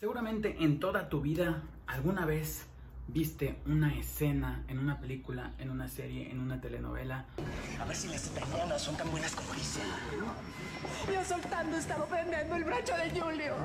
[0.00, 2.68] Seguramente en toda tu vida alguna vez
[3.08, 7.26] viste una escena en una película, en una serie, en una telenovela.
[7.80, 9.82] A ver si las italianas son tan buenas como dicen.
[11.12, 13.56] Yo soltando estaba prendiendo el brazo de Julio.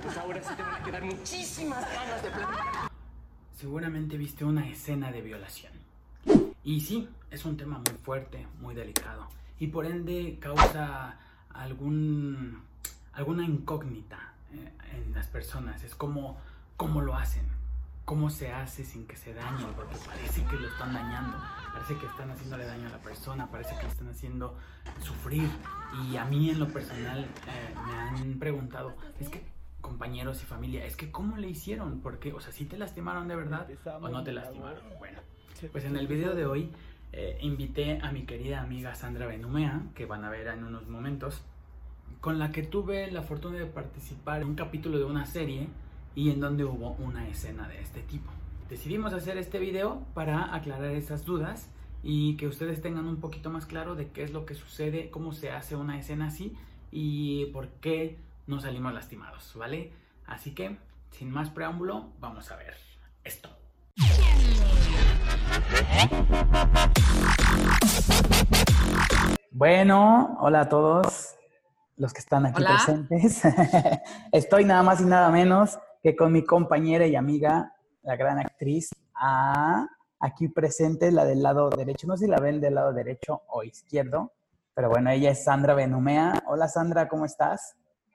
[0.00, 2.90] Pues ahora sí te van a quedar muchísimas ganas de platicar.
[3.56, 5.72] Seguramente viste una escena de violación.
[6.62, 9.26] Y sí, es un tema muy fuerte, muy delicado.
[9.58, 11.18] Y por ende causa
[11.50, 12.62] algún,
[13.12, 14.33] alguna incógnita
[14.92, 15.82] en las personas.
[15.84, 16.38] Es como
[16.76, 17.46] cómo lo hacen,
[18.04, 21.36] cómo se hace sin que se dañen, porque parece que lo están dañando,
[21.72, 24.56] parece que están haciéndole daño a la persona, parece que están haciendo
[25.02, 25.48] sufrir.
[26.04, 29.42] Y a mí en lo personal eh, me han preguntado, es que
[29.80, 33.36] compañeros y familia, es que cómo le hicieron, porque, o sea, si te lastimaron de
[33.36, 33.68] verdad
[34.00, 34.80] o no te lastimaron.
[34.98, 35.20] Bueno,
[35.72, 36.72] pues en el video de hoy
[37.12, 41.42] eh, invité a mi querida amiga Sandra Benumea, que van a ver en unos momentos,
[42.24, 45.68] con la que tuve la fortuna de participar en un capítulo de una serie
[46.14, 48.32] y en donde hubo una escena de este tipo.
[48.70, 51.68] Decidimos hacer este video para aclarar esas dudas
[52.02, 55.34] y que ustedes tengan un poquito más claro de qué es lo que sucede, cómo
[55.34, 56.56] se hace una escena así
[56.90, 58.16] y por qué
[58.46, 59.92] no salimos lastimados, ¿vale?
[60.24, 60.78] Así que,
[61.10, 62.74] sin más preámbulo, vamos a ver
[63.22, 63.50] esto.
[69.50, 71.36] Bueno, hola a todos
[71.96, 72.76] los que están aquí Hola.
[72.76, 73.42] presentes.
[74.32, 78.90] Estoy nada más y nada menos que con mi compañera y amiga, la gran actriz,
[79.14, 79.86] ah,
[80.20, 82.06] aquí presente, la del lado derecho.
[82.06, 84.32] No sé si la ven del lado derecho o izquierdo,
[84.74, 86.42] pero bueno, ella es Sandra Benumea.
[86.46, 87.74] Hola Sandra, ¿cómo estás?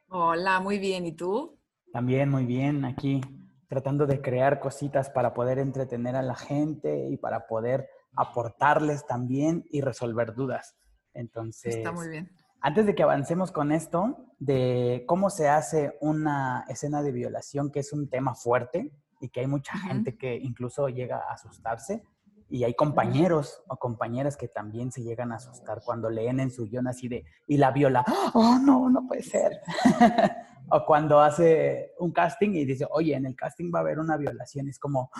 [0.09, 1.05] Hola, muy bien.
[1.05, 1.57] ¿Y tú?
[1.91, 3.21] También muy bien, aquí
[3.69, 9.63] tratando de crear cositas para poder entretener a la gente y para poder aportarles también
[9.69, 10.75] y resolver dudas.
[11.13, 12.29] Entonces, Está muy bien.
[12.61, 17.79] Antes de que avancemos con esto, de cómo se hace una escena de violación, que
[17.79, 19.87] es un tema fuerte y que hay mucha Ujú.
[19.87, 22.03] gente que incluso llega a asustarse,
[22.49, 26.65] y hay compañeros o compañeras que también se llegan a asustar cuando leen en su
[26.65, 29.61] guion así de, y la viola, oh no, no puede ser.
[30.71, 34.17] o cuando hace un casting y dice, oye, en el casting va a haber una
[34.17, 35.11] violación, es como,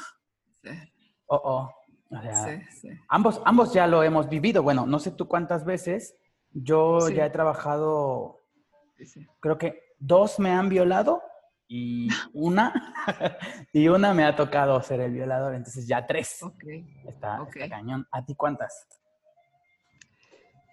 [1.28, 1.72] oh, oh.
[2.12, 2.90] O sea, sí, sí.
[3.08, 4.64] Ambos, ambos ya lo hemos vivido.
[4.64, 6.16] Bueno, no sé tú cuántas veces.
[6.52, 7.16] Yo Sí.
[7.16, 8.42] ya he trabajado,
[9.04, 11.22] sí, creo que dos me han violado
[11.68, 12.74] y una,
[13.74, 15.54] y una me ha tocado ser el violador.
[15.56, 16.42] Entonces ya tres.
[16.42, 16.64] Ok.
[17.08, 17.56] Está, ok.
[17.58, 18.08] está cañón.
[18.12, 18.88] ¿A ti cuántas?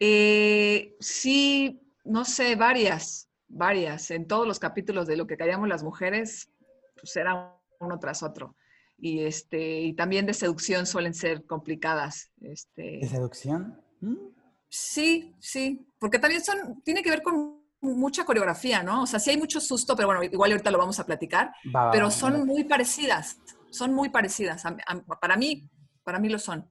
[0.01, 4.11] Eh, sí, no sé, varias, varias.
[4.11, 6.51] En todos los capítulos de lo que callamos las mujeres,
[6.97, 8.57] pues era uno tras otro.
[8.99, 12.33] Y este, y también de seducción suelen ser complicadas.
[12.41, 13.81] Este, ¿De seducción?
[14.01, 14.15] ¿Mm?
[14.69, 19.03] Sí, sí, porque también son, tiene que ver con mucha coreografía, ¿no?
[19.03, 21.91] O sea, sí hay mucho susto, pero bueno, igual ahorita lo vamos a platicar, Va,
[21.91, 22.45] pero son va.
[22.45, 23.39] muy parecidas,
[23.71, 24.65] son muy parecidas.
[24.67, 25.69] A- a- para mí,
[26.03, 26.69] para mí lo son.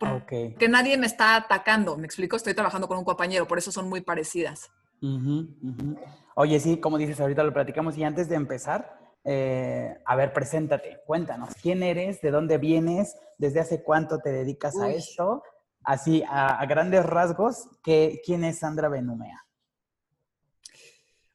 [0.00, 0.58] Ok.
[0.58, 3.88] Que nadie me está atacando, me explico, estoy trabajando con un compañero, por eso son
[3.88, 4.70] muy parecidas.
[5.02, 5.96] Ujú, ujú.
[6.36, 7.96] Oye, sí, como dices, ahorita lo platicamos.
[7.98, 12.20] Y antes de empezar, eh, a ver, preséntate, cuéntanos, ¿quién eres?
[12.20, 13.16] ¿De dónde vienes?
[13.38, 14.94] ¿Desde hace cuánto te dedicas a Uy.
[14.94, 15.42] esto?
[15.86, 19.46] Así, a, grandes rasgos, ¿qué, ¿quién es Sandra Benumea?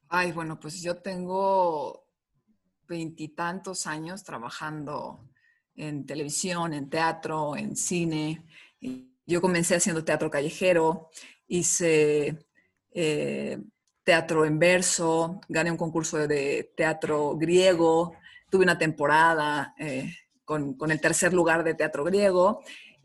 [0.09, 2.05] Ay, bueno, pues yo tengo
[2.85, 5.29] veintitantos años trabajando
[5.73, 8.45] en televisión, en teatro, en cine.
[9.25, 11.11] Yo comencé haciendo teatro callejero,
[11.47, 12.45] hice
[12.91, 13.57] eh,
[14.03, 18.17] teatro en verso, gané un concurso de teatro griego,
[18.49, 20.13] tuve una temporada eh,
[20.43, 22.61] con, con el tercer lugar de teatro griego,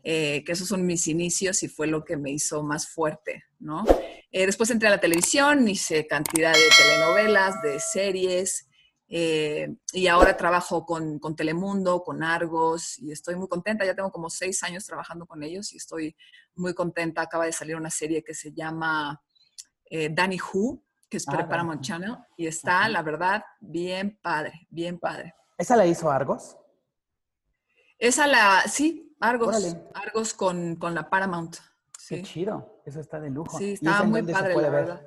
[0.09, 3.83] eh, que esos son mis inicios y fue lo que me hizo más fuerte, ¿no?
[4.31, 8.69] Eh, después entré a la televisión, hice cantidad de telenovelas, de series,
[9.09, 13.83] eh, y ahora trabajo con, con Telemundo, con Argos, y estoy muy contenta.
[13.83, 16.15] Ya tengo como seis años trabajando con ellos y estoy
[16.55, 17.23] muy contenta.
[17.23, 19.21] Acaba de salir una serie que se llama
[19.89, 21.81] eh, Danny Who, que es Ah, para Danny Paramount.
[21.81, 25.35] Channel, y está, la verdad, bien padre, bien padre.
[25.57, 26.55] ¿Esa la hizo Argos?
[27.99, 29.83] Esa la, sí, Argos, Órale.
[29.93, 31.57] Argos con, con la Paramount.
[32.07, 33.57] Qué chido, eso está de lujo.
[33.57, 34.71] Sí, ¿Y estaba muy padre, la ver?
[34.71, 35.01] verdad.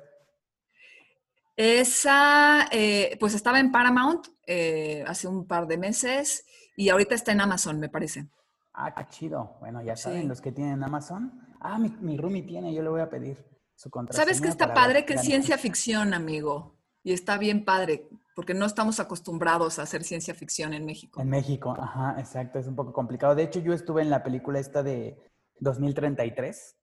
[1.57, 7.31] Esa, eh, pues estaba en Paramount eh, hace un par de meses y ahorita está
[7.31, 8.27] en Amazon, me parece.
[8.73, 9.57] Ah, qué chido.
[9.59, 10.27] Bueno, ya saben, Sí.
[10.27, 11.55] los que tienen Amazon.
[11.59, 13.37] Ah, mi, mi roomie tiene, yo le voy a pedir
[13.75, 14.23] su contraseña.
[14.25, 15.05] ¿Sabes qué está padre?
[15.05, 16.77] Que es ciencia ficción, amigo.
[17.03, 21.21] Y está bien padre, porque no estamos acostumbrados a hacer ciencia ficción en México.
[21.21, 23.35] En México, ajá, exacto, es un poco complicado.
[23.35, 25.17] De hecho, yo estuve en la película esta de
[25.59, 26.77] 2033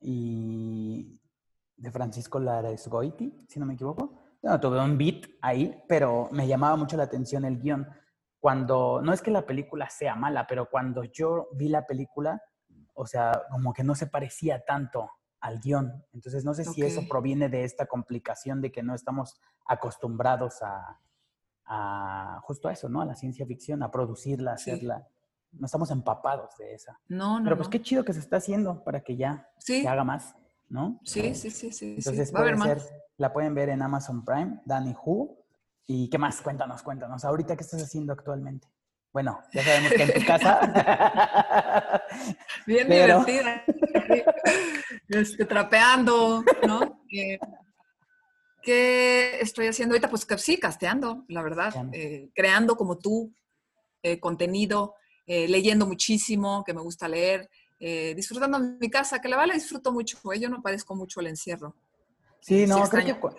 [0.00, 1.20] y
[1.76, 4.20] de Francisco Larezgoiti, si no me equivoco.
[4.42, 7.88] no, tuve un beat ahí, pero me llamaba mucho la atención el guion.
[8.38, 12.42] Cuando, no es que la película sea mala, pero cuando yo vi la película,
[12.92, 15.10] o sea, como que no se parecía tanto
[15.44, 15.92] al guion.
[16.14, 21.00] Entonces, no sé si eso proviene de esta complicación de que no estamos acostumbrados a,
[21.66, 23.02] a justo a eso, ¿no?
[23.02, 24.70] A la ciencia ficción, a producirla, a Sí.
[24.70, 25.06] hacerla.
[25.52, 26.98] No estamos empapados de esa.
[27.08, 27.70] No, no, Pero pues no.
[27.72, 30.34] qué chido que se está haciendo para que ya Sí, se haga más,
[30.70, 30.98] ¿no?
[31.04, 31.94] sí, sí, sí, sí.
[31.98, 32.34] Entonces sí.
[32.34, 32.82] Va a haber puede más.
[32.84, 35.36] ser, la pueden ver en Amazon Prime, Danny Who.
[35.86, 36.40] ¿Y qué más?
[36.40, 37.24] Cuéntanos, cuéntanos.
[37.26, 38.66] Ahorita, ¿qué estás haciendo actualmente?
[39.12, 40.58] Bueno, ya sabemos que en tu casa.
[42.66, 43.62] Bien Pero- divertida.
[45.08, 47.02] Este, trapeando, ¿no?
[47.10, 47.38] Eh,
[48.62, 50.08] ¿Qué estoy haciendo ahorita?
[50.08, 51.74] Pues que sí, casteando, la verdad.
[51.92, 53.32] Eh, creando como tú
[54.02, 54.94] eh, contenido,
[55.26, 57.48] eh, leyendo muchísimo, que me gusta leer,
[58.16, 60.18] disfrutando mi casa, que la la disfruto mucho.
[60.40, 61.74] Yo no padezco mucho el encierro.
[62.40, 63.34] Sí, Sí no, creo que, cu-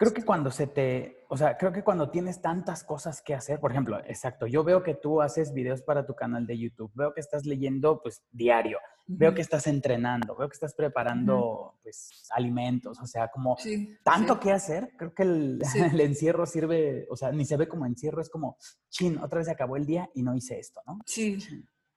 [0.00, 3.60] creo que cuando se te, o sea, creo que cuando tienes tantas cosas que hacer,
[3.60, 7.12] por ejemplo, exacto, yo veo que tú haces videos para tu canal de YouTube, veo
[7.12, 12.98] que estás leyendo pues diario, veo que estás entrenando, veo que estás preparando pues alimentos,
[12.98, 14.40] o sea, como Sí, tanto sí.
[14.40, 15.80] que hacer, creo que el, Sí.
[15.80, 18.56] el encierro sirve, o sea, ni se ve como encierro, es como,
[18.88, 20.98] chin, otra vez se acabó el día y no hice esto, ¿no?
[21.04, 21.38] Sí,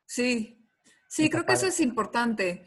[0.06, 0.68] sí,
[1.08, 2.66] sí, creo que eso es importante,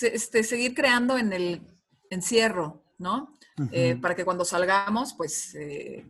[0.00, 1.60] este, seguir creando en el
[2.08, 3.32] encierro, ¿no?
[3.72, 6.06] Eh, para que cuando salgamos, pues eh,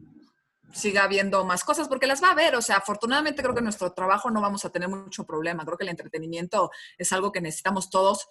[0.73, 3.65] siga habiendo más cosas, porque las va a haber, o sea, afortunadamente creo que en
[3.65, 7.41] nuestro trabajo no vamos a tener mucho problema, creo que el entretenimiento es algo que
[7.41, 8.29] necesitamos todos,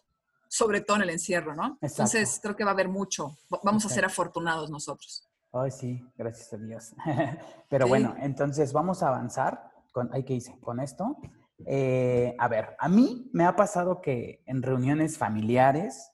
[0.47, 1.77] sobre todo en el encierro, ¿no?
[1.81, 1.85] Exacto.
[2.17, 5.27] Entonces creo que va a haber mucho, Va- vamos a ser afortunados nosotros.
[5.51, 6.93] Ay, sí, gracias a Dios.
[7.69, 7.89] Pero Sí.
[7.89, 10.57] bueno, entonces vamos a avanzar con, ay, ¿qué hice?
[10.61, 11.17] Con esto.
[11.65, 16.11] Eh, a ver, a mí me ha pasado que en reuniones familiares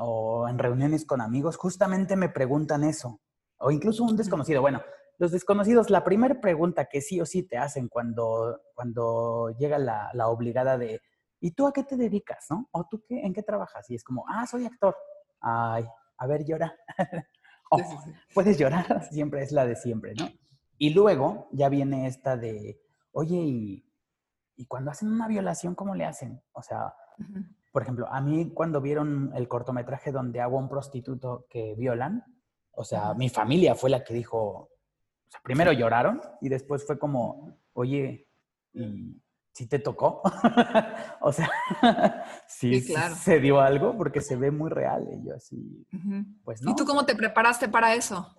[0.00, 3.20] o en reuniones con amigos justamente me preguntan eso.
[3.58, 4.62] O incluso un desconocido.
[4.62, 4.82] Bueno,
[5.18, 10.10] los desconocidos, la primera pregunta que sí o sí te hacen cuando, cuando llega la,
[10.14, 11.02] la obligada de,
[11.40, 12.46] ¿y tú a qué te dedicas?
[12.48, 12.68] ¿No?
[12.70, 13.88] ¿O tú qué, en qué trabajas?
[13.90, 14.96] Y es como, ah, soy actor.
[15.40, 15.84] Ay,
[16.16, 16.74] a ver, llora.
[17.72, 17.78] Oh,
[18.34, 20.28] puedes llorar, siempre es la de siempre, ¿no?
[20.76, 22.80] Y luego ya viene esta de,
[23.12, 23.84] oye, y,
[24.56, 26.42] y cuando hacen una violación, ¿cómo le hacen?
[26.50, 26.92] O sea.
[27.72, 32.24] Por ejemplo, a mí cuando vieron el cortometraje donde hago a un prostituto que violan,
[32.72, 34.70] o sea, mi familia fue la que dijo, o
[35.28, 38.28] sea, primero lloraron y después fue como, oye,
[38.72, 39.22] ¿y
[39.52, 40.22] si te tocó?
[41.20, 41.50] o sea,
[42.48, 43.14] sí, Sí, sí claro.
[43.14, 45.86] se dio algo porque se ve muy real y yo así,
[46.44, 46.72] pues no.
[46.72, 48.34] ¿Y tú cómo te preparaste para eso?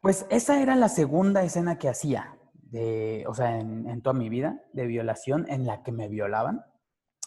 [0.00, 4.28] Pues esa era la segunda escena que hacía, de, o sea, en, en toda mi
[4.28, 6.62] vida, de violación, en la que me violaban.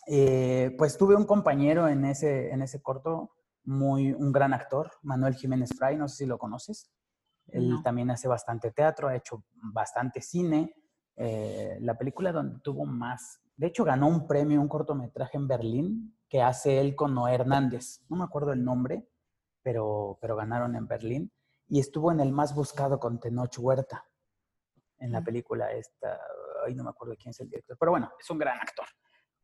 [0.07, 3.31] Eh, pues tuve un compañero en ese, en ese corto,
[3.65, 6.89] muy, un gran actor, Manuel Jiménez Fray, no sé si lo conoces.
[7.47, 7.81] Él No.
[7.83, 9.43] también hace bastante teatro, ha hecho
[9.73, 10.73] bastante cine.
[11.17, 16.17] Eh, la película donde tuvo más, de hecho ganó un premio, un cortometraje en Berlín,
[16.29, 18.01] que hace él con Noé Hernández.
[18.09, 19.05] No me acuerdo el nombre,
[19.61, 21.31] pero, pero ganaron en Berlín.
[21.67, 24.05] Y estuvo en el más buscado con Tenoch Huerta,
[24.99, 25.25] en la Mm.
[25.25, 26.17] película esta,
[26.65, 28.85] ay, no me acuerdo quién es el director, pero bueno, es un gran actor.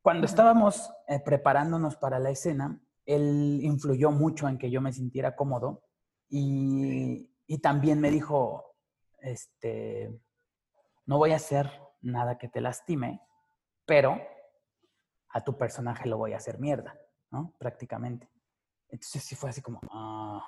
[0.03, 5.33] Cuando estábamos eh, preparándonos para la escena, él influyó mucho en que yo me sintiera
[5.33, 5.81] cómodo
[6.27, 8.75] y, y también me dijo,
[9.19, 10.13] este,
[11.05, 11.71] no voy a hacer
[12.01, 13.22] nada que te lastime,
[13.86, 14.22] pero
[15.29, 17.00] a tu personaje lo voy a hacer mierda,
[17.31, 17.53] ¿no?
[17.57, 18.29] Prácticamente.
[18.89, 20.45] Entonces sí fue así como, ah,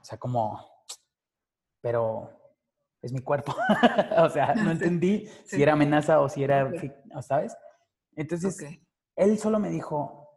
[0.00, 0.58] o sea, como,
[1.82, 2.30] pero
[3.02, 3.54] es mi cuerpo.
[4.16, 6.72] o sea, no Sí, entendí si era amenaza o si era,
[7.20, 7.54] ¿sabes?
[8.16, 8.64] Entonces,
[9.16, 10.28] él solo me dijo,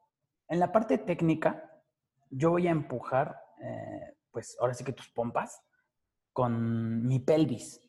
[0.47, 1.81] en la parte técnica,
[2.29, 5.61] yo voy a empujar, eh, pues ahora sí que tus pompas,
[6.33, 7.81] con mi pelvis.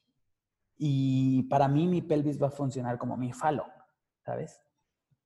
[0.77, 3.67] Y para mí mi pelvis va a funcionar como mi falo,
[4.25, 4.61] ¿sabes?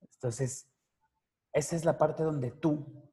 [0.01, 0.69] Entonces,
[1.53, 3.11] esa es la parte donde tú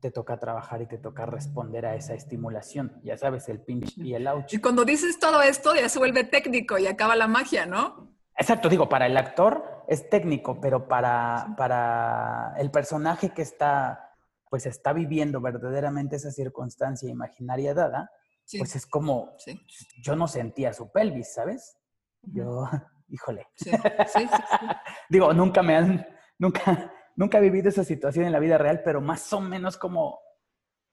[0.00, 3.00] te toca trabajar y te toca responder a esa estimulación.
[3.02, 4.54] Ya sabes, el pinch y el ouch.
[4.54, 8.15] Y cuando dices todo esto, ya se vuelve técnico y acaba la magia, ¿no?
[8.38, 14.14] Exacto, digo, para el actor es técnico, pero para, para el personaje que está,
[14.50, 18.10] pues está viviendo verdaderamente esa circunstancia imaginaria dada,
[18.44, 18.58] Sí.
[18.58, 19.60] pues es como, sí.
[20.00, 21.76] yo no sentía su pelvis, ¿sabes?
[22.22, 22.62] Yo,
[23.08, 23.48] híjole.
[23.56, 23.70] Sí.
[25.08, 26.06] Digo, nunca me han,
[26.38, 30.20] nunca, nunca he vivido esa situación en la vida real, pero más o menos como,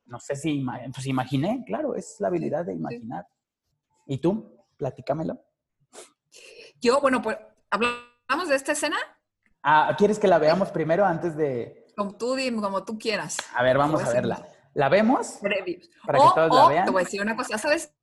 [0.06, 3.28] no sé si, pues imaginé, claro, es la habilidad de imaginar.
[4.08, 4.58] ¿Y tú?
[4.78, 5.40] Platícamelo.
[6.84, 7.38] Yo, bueno, pues,
[7.72, 8.98] ¿hablamos de esta escena?
[9.64, 11.88] Ah, ¿quieres que la veamos primero antes de...?
[11.96, 13.38] Como tú, como tú quieras.
[13.56, 14.46] A ver, vamos a verla.
[14.74, 15.38] ¿La vemos?
[15.42, 15.80] Previo.
[16.06, 16.86] Para que o, todos la o, vean.
[16.86, 17.94] te voy a decir una cosa, ¿sabes?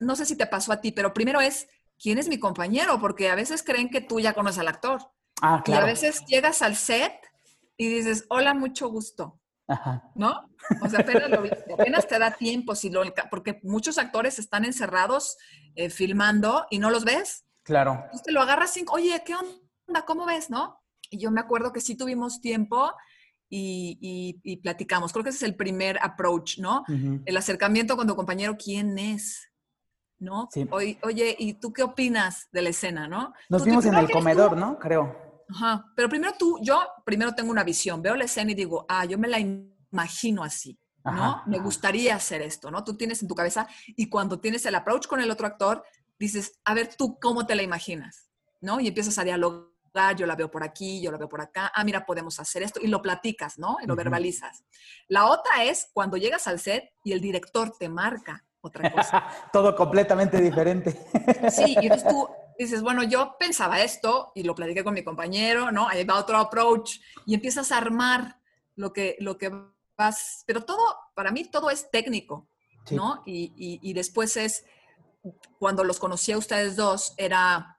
[0.00, 1.66] no sé si te pasó a ti, pero primero es,
[1.98, 3.00] ¿quién es mi compañero?
[3.00, 5.00] Porque a veces creen que tú ya conoces al actor.
[5.40, 7.14] Ah, Y a veces llegas al set
[7.78, 10.10] y dices, hola, mucho gusto, Ajá.
[10.14, 10.50] ¿no?
[10.82, 14.66] O sea, apenas, lo viste, apenas te da tiempo, si lo, porque muchos actores están
[14.66, 15.38] encerrados
[15.74, 17.45] eh, filmando y no los ves.
[17.66, 17.92] Claro.
[18.04, 20.04] Entonces te lo agarras sin, oye, ¿qué onda?
[20.06, 20.48] ¿Cómo ves?
[20.48, 20.80] ¿No?
[21.10, 22.92] Y yo me acuerdo que sí tuvimos tiempo
[23.50, 25.12] y, y- y platicamos.
[25.12, 26.84] Creo que ese es el primer approach, ¿no?
[27.24, 29.52] El acercamiento con tu compañero, ¿quién es?
[30.18, 30.48] ¿No?
[30.50, 30.66] Sí.
[30.70, 33.34] Oye, oye, ¿y tú qué opinas de la escena, no?
[33.50, 34.78] Nos vimos en el comedor, tú- ¿no?
[34.78, 35.44] Creo.
[35.50, 35.84] Ajá.
[35.94, 39.18] Pero primero tú, yo primero tengo una visión, veo la escena y digo, ah, yo
[39.18, 41.10] me la imagino así, ¿no?
[41.10, 41.64] Ajá, Me ajá.
[41.64, 42.82] gustaría hacer esto, ¿no?
[42.82, 45.84] Tú tienes en tu cabeza y cuando tienes el approach con el otro actor,
[46.18, 48.30] dices, a ver, tú cómo te la imaginas,
[48.60, 48.80] ¿no?
[48.80, 51.84] Y empiezas a dialogar, yo la veo por aquí, yo la veo por acá, ah,
[51.84, 53.78] mira, podemos hacer esto y lo platicas, ¿no?
[53.82, 54.02] Y lo Ujú.
[54.02, 54.64] verbalizas.
[55.08, 59.24] La otra es cuando llegas al set y el director te marca otra cosa.
[59.52, 60.98] Todo completamente diferente.
[61.50, 65.70] Sí, y entonces tú dices, bueno, yo pensaba esto y lo platiqué con mi compañero,
[65.72, 65.88] ¿no?
[65.88, 68.40] Ahí va otro approach y empiezas a armar
[68.74, 69.50] lo que, lo que
[69.96, 70.82] vas, pero todo,
[71.14, 72.48] para mí todo es técnico,
[72.84, 72.94] Sí.
[72.94, 73.22] ¿no?
[73.26, 74.64] Y, y- y después es,
[75.58, 77.78] cuando los conocí a ustedes dos, era,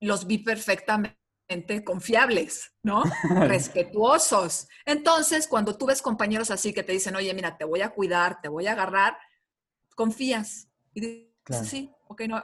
[0.00, 1.16] los vi perfectamente
[1.84, 3.02] confiables, ¿no?
[3.48, 4.68] Respetuosos.
[4.86, 8.40] Entonces, cuando tú ves compañeros así que te dicen, oye, mira, te voy a cuidar,
[8.40, 9.16] te voy a agarrar,
[9.94, 10.68] confías.
[10.94, 11.64] Y dices, Claro.
[11.66, 12.42] sí, ok, no,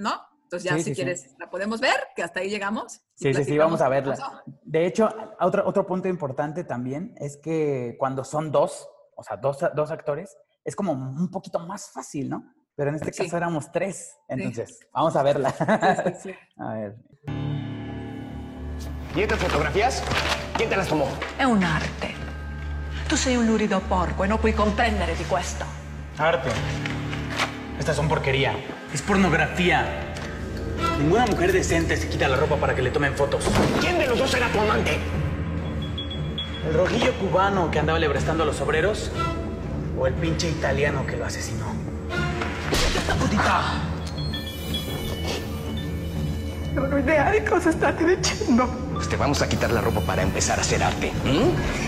[0.00, 0.20] ¿no?
[0.42, 0.94] Entonces ya Sí, si sí, sí.
[0.96, 3.00] quieres, la podemos ver, que hasta ahí llegamos.
[3.14, 4.42] Sí, sí, sí, vamos a verla.
[4.62, 5.08] De hecho,
[5.40, 10.36] otro, otro punto importante también es que cuando son dos, o sea, dos, dos actores,
[10.64, 12.52] es como un poquito más fácil, ¿no?
[12.76, 13.24] Pero en este Sí.
[13.24, 14.16] caso éramos tres.
[14.28, 15.50] Entonces, vamos a verla.
[15.52, 16.34] Sí, sí, sí.
[16.62, 16.94] A ver.
[19.14, 20.02] ¿Y estas fotografías?
[20.56, 21.06] ¿Quién te las tomó?
[21.38, 22.14] È un'arte.
[23.08, 25.64] Tu sei un lurido porco e non puoi comprendere di questo.
[26.16, 26.50] Arte.
[27.78, 28.52] Estas son porquería.
[28.92, 29.84] Es pornografía.
[30.98, 33.44] Ninguna mujer decente se quita la ropa para que le tomen fotos.
[33.80, 34.98] ¿Quién de los dos era tu amante?
[36.66, 39.10] ¿El rojillo cubano que andaba lebrestando a los obreros?
[39.98, 41.66] ¿O el pinche italiano que lo asesinó?
[43.20, 43.62] ¡Putita!
[46.76, 48.66] Ho idea di cosa state dicendo.
[48.94, 51.12] Pues te vamos a quitar la ropa para empezar a hacer arte.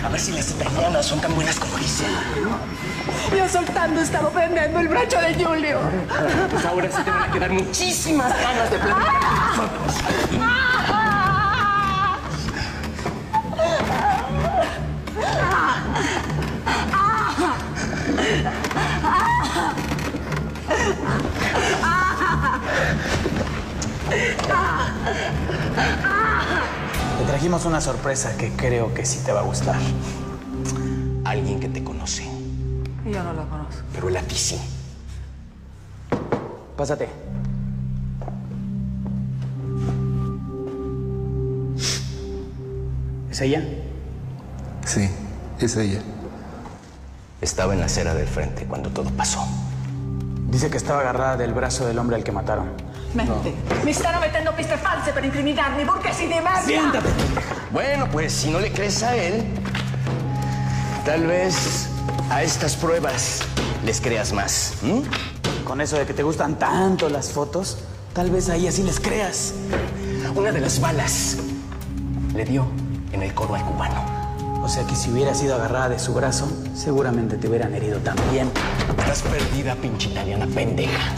[0.03, 2.07] A ver si las italianas son tan buenas como dicen.
[3.35, 5.79] Io soltanto stavo prendendo il braccio di Giulio.
[6.49, 9.93] Pues ahora sí te van a quedar muchísimas ganas de platicar con nosotros.
[27.19, 29.75] Te trajimos una sorpresa que creo que sí te va a gustar.
[31.25, 32.23] Alguien que te conoce,
[33.05, 33.81] Io non lo conosco.
[33.93, 34.57] pero él a ti sí.
[36.75, 37.07] Pásate.
[43.31, 43.63] ¿Es ella?
[44.85, 45.09] Sí,
[45.59, 45.99] es ella.
[47.41, 49.45] Estaba en la acera del frente cuando todo pasó.
[50.49, 52.69] Dice que estaba agarrada del brazo del hombre al que mataron.
[53.13, 53.53] Mente.
[53.83, 56.61] Mi stanno mettendo piste false per incriminarmi, burghesi di merda!
[56.63, 57.09] ¡Siéntate!
[57.71, 59.43] Bueno, pues si no le crees a él,
[61.05, 61.89] tal vez
[62.29, 63.41] a estas pruebas
[63.83, 64.73] les creas más.
[65.65, 67.77] Con eso de que te gustan tanto las fotos,
[68.13, 69.53] tal vez ahí así les creas.
[70.35, 71.37] Una de las balas
[72.35, 72.67] le dio
[73.11, 74.17] en el codo al cubano.
[74.61, 78.51] O sea que si hubiera sido agarrada de su brazo, seguramente te hubieran herido también.
[78.99, 81.13] Estás perdida, pinche italiana pendeja.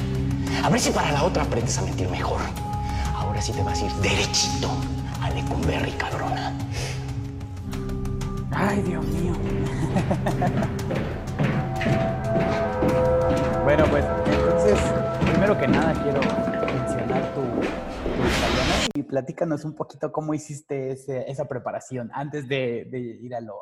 [0.64, 2.40] A ver si para la otra aprendes a mentir mejor.
[3.16, 4.70] Ahora sí te vas a ir derechito
[5.22, 6.54] a Lecumberri, cabrona.
[8.52, 9.34] Ay, Dios mío.
[13.64, 14.80] bueno, pues entonces,
[15.32, 21.30] primero que nada quiero mencionar tu, tu italiano y platícanos un poquito cómo hiciste ese-
[21.30, 23.56] esa preparación antes de, de ir a lo,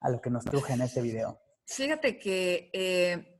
[0.00, 1.38] a lo que nos truje en este video.
[1.66, 3.39] Fíjate que eh,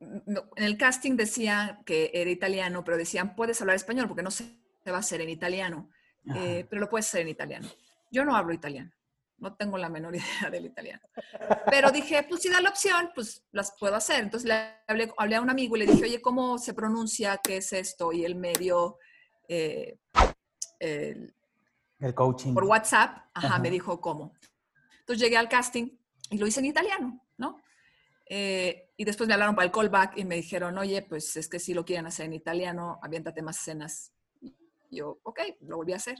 [0.00, 4.44] en el casting decían que era italiano, pero decían, puedes hablar español porque no se
[4.88, 5.90] va a hacer en italiano,
[6.34, 7.68] eh, pero lo puedes hacer en italiano.
[8.10, 8.92] Yo no hablo italiano,
[9.38, 11.02] no tengo la menor idea del italiano.
[11.70, 14.22] Pero dije, pues si da la opción, pues las puedo hacer.
[14.22, 14.54] Entonces le
[14.86, 17.38] hablé, hablé a un amigo y le dije, oye, ¿cómo se pronuncia?
[17.42, 18.12] ¿Qué es esto?
[18.12, 18.98] Y él me dio
[19.48, 19.98] eh,
[20.78, 21.34] el-
[21.98, 22.54] El coaching.
[22.54, 23.58] por WhatsApp, ajá, Ajá.
[23.58, 24.34] me dijo cómo.
[25.00, 25.88] Entonces llegué al casting
[26.30, 27.25] y lo hice en italiano, ¿no?
[28.28, 31.58] Eh, y después me hablaron para el callback y me dijeron, oye, pues es que
[31.58, 34.12] si lo quieren hacer en italiano, aviéntate más escenas.
[34.40, 34.54] Y
[34.90, 36.16] yo, ok, lo volví a hacer.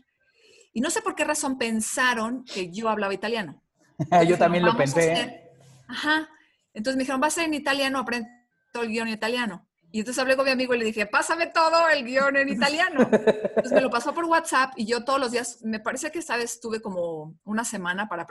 [0.73, 3.63] Y no sé por qué razón pensaron que yo hablaba italiano.
[3.99, 5.09] Yo Dijeron, también lo "Vamos a pensé.
[5.11, 5.13] ¿eh?
[5.15, 5.51] hacer-".
[5.89, 6.29] Ajá.
[6.75, 8.29] Entonces me dijeron, va a ser en italiano, aprende
[8.73, 9.67] todo el guion en italiano.
[9.91, 13.09] Y entonces hablé con mi amigo y le dije, pásame todo el guion en italiano.
[13.11, 16.37] Entonces me lo pasó por WhatsApp y yo todos los días, me parece que esta
[16.37, 18.27] vez tuve como una semana para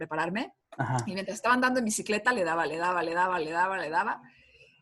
[0.00, 0.54] prepararme.
[0.78, 1.04] Ajá.
[1.06, 3.90] Y mientras estaba andando en bicicleta, le daba, le daba, le daba, le daba, le
[3.90, 4.22] daba.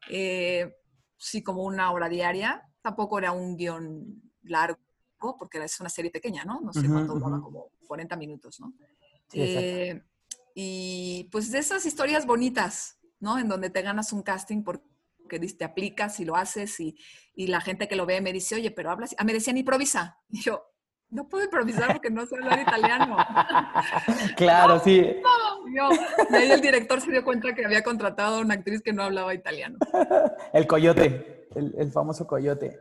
[0.08, 0.76] Eh,
[1.16, 2.62] sí, como una hora diaria.
[2.80, 4.78] Tampoco era un guion largo,
[5.38, 6.60] porque es una serie pequeña, ¿no?
[6.60, 7.42] No sé cuánto dura, ujú.
[7.42, 8.72] como 40 minutos, ¿no?
[9.28, 9.40] Sí.
[9.40, 10.02] Eh,
[10.54, 13.38] y pues de esas historias bonitas, ¿no?
[13.38, 14.86] En donde te ganas un casting porque
[15.58, 16.96] te aplicas y lo haces y,
[17.34, 20.18] y la gente que lo ve me dice, oye, pero hablas, ah, me decían improvisa.
[20.30, 20.62] Y yo,
[21.10, 23.16] no puedo improvisar porque no sé hablar italiano.
[24.36, 25.16] claro, sí.
[25.66, 29.02] Y ahí el director se dio cuenta que había contratado a una actriz que no
[29.02, 29.78] hablaba italiano.
[30.52, 32.80] El coyote, el, el famoso coyote.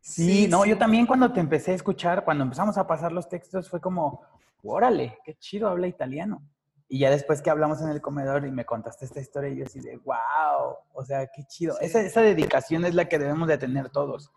[0.00, 0.70] Sí, Sí, no, sí.
[0.70, 4.22] yo también cuando te empecé a escuchar, cuando empezamos a pasar los textos, fue como,
[4.62, 6.42] órale, qué chido habla italiano.
[6.88, 9.78] Y ya después que hablamos en el comedor y me contaste esta historia, yo así
[9.80, 11.74] de, wow, o sea, qué chido.
[11.78, 11.84] Sí.
[11.84, 14.32] Esa, esa dedicación es la que debemos de tener todos.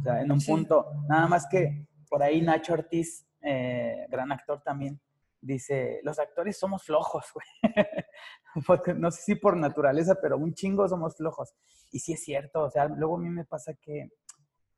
[0.00, 4.60] O sea, en un punto, nada más que por ahí Nacho Ortiz, eh, gran actor
[4.62, 5.00] también,
[5.40, 8.96] dice, los actores somos flojos, güey.
[8.98, 11.54] No sé si por naturaleza, pero un chingo somos flojos.
[11.92, 14.10] Y sí es cierto, o sea, luego a mí me pasa que,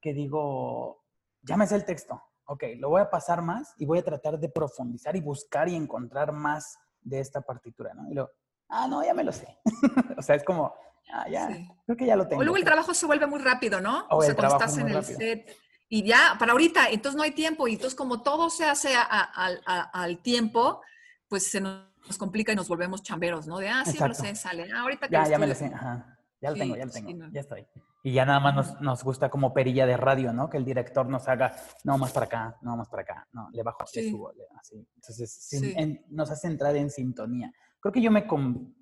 [0.00, 1.02] que digo,
[1.42, 4.38] ya me sé el texto, ok, lo voy a pasar más y voy a tratar
[4.38, 8.08] de profundizar y buscar y encontrar más de esta partitura, ¿no?
[8.10, 8.30] Y luego,
[8.68, 9.58] ah, no, ya me lo sé.
[10.18, 10.74] o sea, es como,
[11.12, 11.66] ah, ya, Sí.
[11.86, 12.40] creo que ya lo tengo.
[12.40, 14.06] O luego el trabajo se vuelve muy rápido, ¿no?
[14.10, 15.18] O sea, cuando estás es en el rápido.
[15.18, 15.56] set
[15.94, 17.68] y ya, para ahorita, entonces no hay tiempo.
[17.68, 20.80] Y entonces como todo se hace a- a- al- a- al tiempo,
[21.28, 23.58] pues se nos, nos complica y nos volvemos chamberos, ¿no?
[23.58, 24.22] De, ah, sí, Exacto.
[24.22, 24.70] sé, sale.
[24.74, 26.18] Ah, ahorita que Ya, ya me lo sé, ajá.
[26.40, 27.30] Ya lo Sí, tengo, ya lo sí, tengo, no.
[27.30, 27.66] ya estoy.
[28.02, 30.48] Y ya nada más nos, nos gusta como perilla de radio, ¿no?
[30.48, 33.62] Que el director nos haga, no, más para acá, no, más para acá, no, le
[33.62, 34.10] bajo, le Sí.
[34.10, 34.76] subo, le- así.
[34.96, 35.74] Entonces, sí, Sí.
[35.76, 37.52] en- nos hace entrar en sintonía.
[37.80, 38.74] Creo que yo me, con-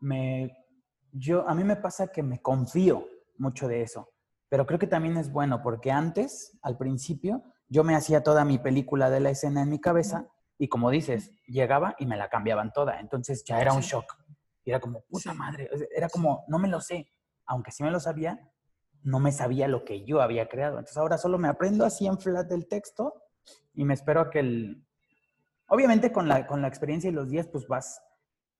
[0.00, 0.56] me,
[1.10, 3.06] yo, a mí me pasa que me confío
[3.38, 4.08] mucho de eso,
[4.54, 8.56] pero creo que también es bueno porque antes, al principio, yo me hacía toda mi
[8.58, 12.72] película de la escena en mi cabeza y como dices, llegaba y me la cambiaban
[12.72, 14.14] toda, entonces ya era un shock.
[14.62, 15.36] Y era como, puta Sí.
[15.36, 17.08] madre, era como, no me lo sé,
[17.46, 18.48] aunque sí me lo sabía,
[19.02, 20.74] no me sabía lo que yo había creado.
[20.78, 23.12] Entonces ahora solo me aprendo así en flat del texto
[23.74, 24.86] y me espero a que el...
[25.66, 28.00] Obviamente con la, con la experiencia y los días, pues vas,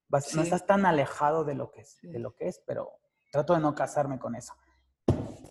[0.08, 0.48] vas no Sí.
[0.48, 2.98] estás tan alejado de lo, que es, de lo que es, pero
[3.30, 4.54] trato de no casarme con eso.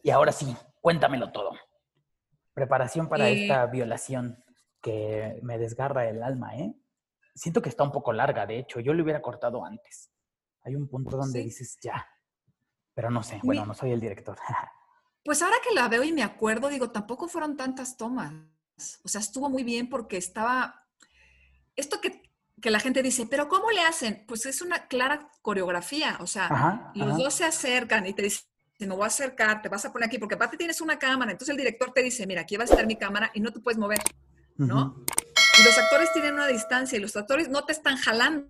[0.03, 1.51] Y ahora sí, cuéntamelo todo.
[2.53, 4.43] Preparación para Eh, esta violación
[4.81, 6.75] que me desgarra el alma, ¿eh?
[7.33, 10.11] Siento que está un poco larga, de hecho, yo le hubiera cortado antes.
[10.61, 11.45] Hay un punto donde Sí.
[11.45, 12.05] dices ya,
[12.93, 14.37] pero no sé, bueno, Mi- no soy el director.
[15.25, 18.33] Pues ahora que la veo y me acuerdo, digo, tampoco fueron tantas tomas.
[19.05, 20.85] O sea, estuvo muy bien porque estaba...
[21.77, 22.21] Esto que,
[22.61, 24.25] que la gente dice, pero ¿cómo le hacen?
[24.27, 26.17] Pues es una clara coreografía.
[26.19, 27.17] O sea, Ajá, los ajá.
[27.23, 28.45] dos se acercan y te dicen,
[28.87, 31.31] me voy a acercar, te vas a poner aquí, porque aparte tienes una cámara.
[31.31, 33.59] Entonces el director te dice, mira, aquí va a estar mi cámara y no te
[33.59, 33.99] puedes mover,
[34.57, 35.03] ¿no?
[35.59, 38.49] Y los actores tienen una distancia y los actores no te están jalando,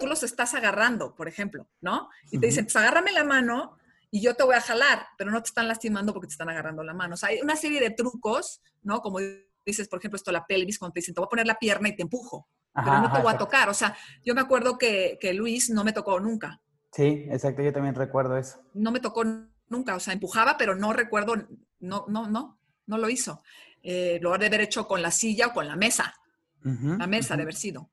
[0.00, 2.08] tú los estás agarrando, por ejemplo, ¿no?
[2.30, 3.78] Y te dicen, pues agárrame la mano
[4.10, 6.82] y yo te voy a jalar, pero no te están lastimando porque te están agarrando
[6.84, 7.14] la mano.
[7.14, 9.00] O sea, hay una serie de trucos, ¿no?
[9.00, 9.18] Como
[9.64, 11.88] dices, por ejemplo, esto, la pelvis, cuando te dicen, te voy a poner la pierna
[11.88, 13.68] y te empujo, pero no te ajá, voy a tocar.
[13.68, 16.60] O sea, yo me acuerdo que, que Luis no me tocó nunca,
[16.92, 18.58] Sí, exacto, yo también recuerdo eso.
[18.72, 19.22] no me tocó
[19.68, 21.34] nunca, o sea, empujaba, pero no recuerdo,
[21.80, 23.42] no, no, no, no lo hizo.
[23.82, 26.14] Eh, lo ha de haber hecho con la silla o con la mesa,
[26.62, 27.90] la mesa de haber sido.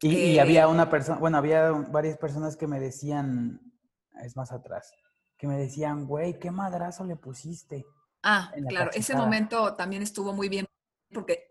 [0.00, 3.60] Y, y Eh, había una persona, bueno, había varias personas que me decían,
[4.22, 4.92] es más atrás,
[5.38, 7.86] que me decían, güey, qué madrazo le pusiste.
[8.22, 10.66] Ah, claro, ese momento también estuvo muy bien
[11.12, 11.46] porque,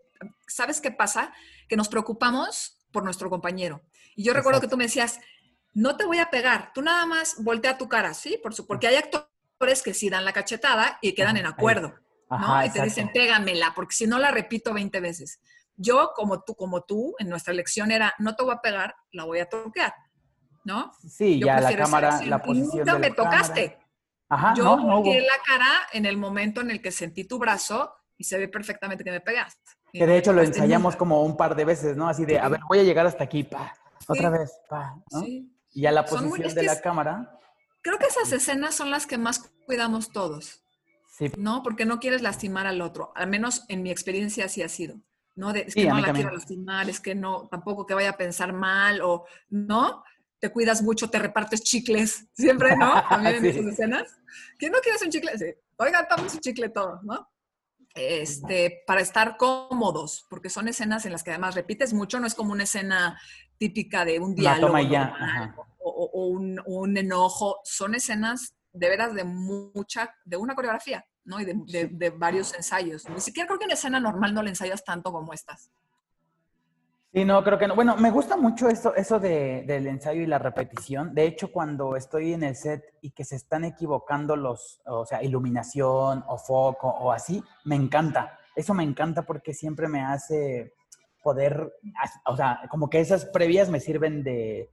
[0.46, 1.32] ¿sabes qué pasa?
[1.68, 3.82] Que nos preocupamos por nuestro compañero.
[4.14, 5.18] Y yo recuerdo que tú me decías,
[5.72, 8.38] no te voy a pegar, tú nada más voltea tu cara, ¿sí?
[8.40, 9.26] Por su, porque hay actores
[9.82, 11.94] que sí dan la cachetada y quedan en acuerdo,
[12.30, 12.64] ¿no?
[12.64, 15.40] Y te dicen, pégamela, porque si no la repito 20 veces.
[15.76, 19.24] Yo, como tú, como tú, en nuestra lección era, no te voy a pegar, la
[19.24, 19.92] voy a toquear,
[20.64, 20.92] ¿no?
[21.08, 23.36] Sí, Yo ya la cámara, la posición nunca de me la cámara.
[23.40, 23.78] tocaste.
[24.28, 25.12] Ajá, Yo no, no hubo.
[25.12, 29.02] la cara en el momento en el que sentí tu brazo y se ve perfectamente
[29.04, 29.60] que me pegaste.
[29.92, 32.08] Que de me hecho lo tocaste ensayamos como un par de veces, ¿no?
[32.08, 33.72] Así de, a ver, voy a llegar hasta aquí, pa,
[34.08, 34.38] otra Sí.
[34.38, 35.20] vez, pa, ¿no?
[35.20, 35.50] Sí.
[35.72, 37.38] Y ya la muy- posición es de la es- cámara,
[37.84, 40.64] Creo que esas escenas son las que más cuidamos todos,
[41.16, 41.62] sí, ¿no?
[41.62, 43.12] Porque no quieres lastimar al otro.
[43.14, 44.96] Al menos en mi experiencia así ha sido.
[45.36, 45.52] ¿no?
[45.52, 46.26] De, es que no la también.
[46.26, 50.02] quiero lastimar, es que no, tampoco que vaya a pensar mal o, ¿no?
[50.40, 53.02] Te cuidas mucho, te repartes chicles, siempre, ¿no?
[53.08, 53.48] También en Sí.
[53.58, 54.16] esas escenas.
[54.58, 55.36] ¿Quién no quieres un chicle?
[55.38, 55.46] Sí.
[55.76, 57.28] Oigan, tomen su chicle todos, ¿no?
[57.96, 62.34] Este, para estar cómodos, porque son escenas en las que además repites mucho, no es
[62.34, 63.20] como una escena
[63.58, 69.14] típica de un diálogo normal, o, o- o un, un enojo, son escenas de veras
[69.14, 71.40] de mucha, de una coreografía, ¿no?
[71.40, 73.08] Y de, de- de varios ensayos.
[73.08, 75.70] Ni siquiera creo que en escena normal no le ensayas tanto como estas.
[77.12, 77.76] Sí, no, creo que no.
[77.76, 81.14] Bueno, me gusta mucho eso, eso de- del ensayo y la repetición.
[81.14, 85.22] De hecho, cuando estoy en el set y que se están equivocando los, o sea,
[85.22, 88.36] iluminación o foco o así, me encanta.
[88.56, 90.74] Eso me encanta porque siempre me hace
[91.24, 91.72] poder,
[92.26, 94.70] o sea, como que esas previas me sirven de,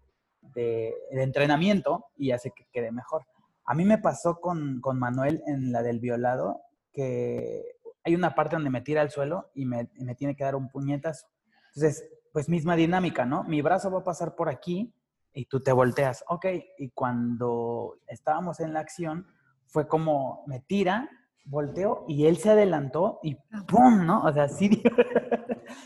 [0.53, 3.25] de- de entrenamiento y hace que quede mejor.
[3.65, 6.61] A mí me pasó con, con Manuel en la del violado
[6.93, 7.63] que
[8.03, 10.55] hay una parte donde me tira al suelo y me, y me tiene que dar
[10.55, 11.25] un puñetazo.
[11.73, 13.43] Entonces, pues misma dinámica, ¿no?
[13.45, 14.93] Mi brazo va a pasar por aquí
[15.33, 16.23] y tú te volteas.
[16.27, 16.45] Ok,
[16.77, 19.25] y cuando estábamos en la acción,
[19.67, 21.09] fue como me tira,
[21.45, 23.35] volteo y él se adelantó y
[23.67, 24.05] ¡pum!
[24.05, 24.23] ¿no?
[24.23, 24.91] O sea, sí, dio-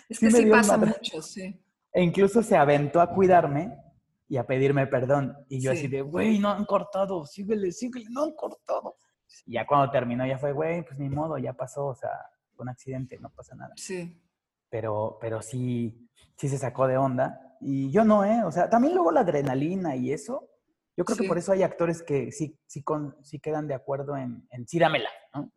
[0.10, 1.62] Es sí que sí un pasa mucho, sí.
[1.92, 3.78] E incluso se aventó a cuidarme
[4.28, 5.36] y a pedirme perdón.
[5.50, 5.78] Y yo Sí.
[5.78, 8.98] así de, güey, no han cortado, síguele, síguele, no han cortado.
[9.46, 12.10] Y ya cuando terminó ya fue, güey, pues ni modo, ya pasó, o sea,
[12.56, 14.22] fue un accidente, no pasa nada Sí.
[14.70, 17.56] pero, pero sí, sí se sacó de onda.
[17.62, 18.44] Y yo no, ¿eh?
[18.44, 20.50] O sea, también luego la adrenalina y eso.
[20.98, 21.24] Yo creo Sí.
[21.24, 24.68] que por eso hay actores que sí, sí, con, sí quedan de acuerdo en, en
[24.68, 25.52] sí, dámela, ¿no?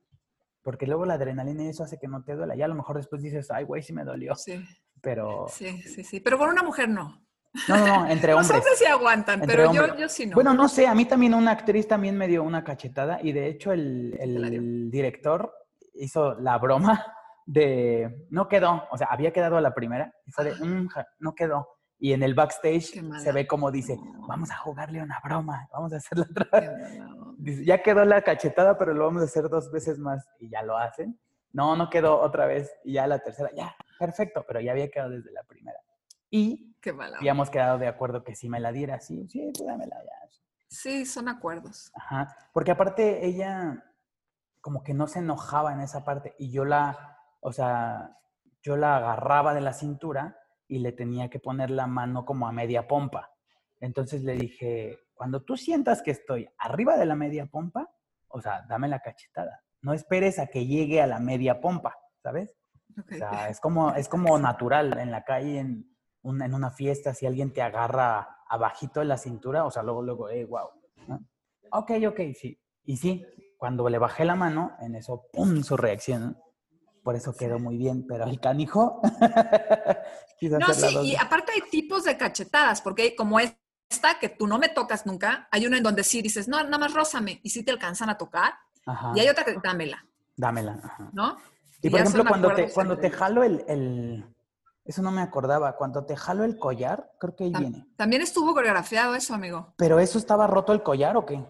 [0.68, 2.54] Porque luego la adrenalina y eso hace que no te duela.
[2.54, 4.34] Ya a lo mejor después dices, ay, güey, sí me dolió.
[4.34, 4.62] Sí,
[5.00, 6.20] Pero, sí, sí, sí.
[6.20, 7.24] Pero con una mujer no.
[7.68, 8.58] no, no, no, entre Los hombres.
[8.60, 9.98] hombres sí aguantan, Entre pero yo, hombres.
[9.98, 10.34] yo sí no.
[10.34, 13.46] Bueno, no sé, a mí también una actriz también me dio una cachetada y de
[13.48, 15.50] hecho el, el director
[15.94, 17.14] hizo la broma
[17.46, 21.06] de no quedó, o sea, había quedado a la primera y fue de "Mm, ja,
[21.20, 21.66] no quedó.
[21.98, 25.96] Y en el backstage se ve como dice, vamos a jugarle una broma, vamos a
[25.96, 26.70] hacerla otra vez.
[27.40, 30.62] Dice, ya quedó la cachetada, pero lo vamos a hacer dos veces más y ya
[30.62, 31.18] lo hacen.
[31.52, 35.10] No, no quedó otra vez y ya la tercera, ya, perfecto, pero ya había quedado
[35.10, 35.78] desde la primera.
[36.30, 37.16] Y Qué mala.
[37.16, 40.28] habíamos quedado de acuerdo que si me la diera, sí, sí, tú dámela ya.
[40.68, 41.90] Sí, son acuerdos.
[41.94, 43.84] Ajá, porque aparte ella
[44.60, 48.18] como que no se enojaba en esa parte y yo la, o sea,
[48.62, 52.52] yo la agarraba de la cintura y le tenía que poner la mano como a
[52.52, 53.30] media pompa.
[53.80, 57.90] Entonces le dije, cuando tú sientas que estoy arriba de la media pompa,
[58.28, 59.62] o sea, dame la cachetada.
[59.82, 62.56] No esperes a que llegue a la media pompa, ¿sabes?
[62.96, 67.14] O sea, es como, es como natural en la calle, en, un- en una fiesta,
[67.14, 70.68] si alguien te agarra abajito de la cintura, o sea, luego, luego, eh, wow.
[71.72, 72.58] Ok, ok, sí.
[72.84, 73.26] Y sí,
[73.58, 75.62] cuando le bajé la mano, en eso, ¡pum!
[75.62, 76.22] su reacción.
[76.22, 76.42] ¿no?
[77.02, 79.00] Por eso quedó muy bien, pero el canijo.
[80.60, 83.38] No, sí, y aparte hay tipos de cachetadas, porque como
[83.90, 86.78] esta, que tú no me tocas nunca, hay una en donde sí dices, no, nada
[86.78, 88.54] más rózame, y sí te alcanzan a tocar,
[88.86, 90.04] Ajá, y hay otra que dámela,
[90.36, 90.80] dámela.
[90.82, 91.10] ajá.
[91.12, 91.36] ¿no?
[91.82, 94.24] Y por ejemplo, cuando te, cuando te jalo el, el-
[94.84, 95.76] Eso no me acordaba.
[95.76, 97.86] Cuando te jalo el collar, creo que ahí viene.
[97.96, 99.74] También estuvo coreografiado eso, amigo.
[99.76, 101.44] ¿Pero eso estaba roto el collar o qué?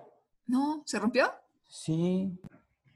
[0.46, 1.30] No, ¿se rompió?
[1.68, 2.38] Sí.